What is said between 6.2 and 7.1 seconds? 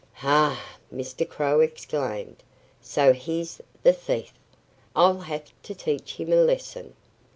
a lesson."